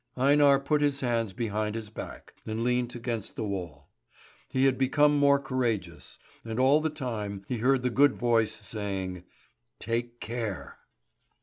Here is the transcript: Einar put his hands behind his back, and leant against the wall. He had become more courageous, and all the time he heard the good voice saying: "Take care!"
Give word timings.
Einar 0.17 0.59
put 0.59 0.81
his 0.81 1.01
hands 1.01 1.31
behind 1.31 1.75
his 1.75 1.91
back, 1.91 2.33
and 2.47 2.63
leant 2.63 2.95
against 2.95 3.35
the 3.35 3.43
wall. 3.43 3.87
He 4.49 4.65
had 4.65 4.79
become 4.79 5.15
more 5.15 5.37
courageous, 5.39 6.17
and 6.43 6.59
all 6.59 6.81
the 6.81 6.89
time 6.89 7.45
he 7.47 7.59
heard 7.59 7.83
the 7.83 7.91
good 7.91 8.13
voice 8.15 8.53
saying: 8.67 9.25
"Take 9.79 10.19
care!" 10.19 10.79